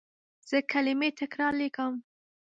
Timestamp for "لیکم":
1.61-1.93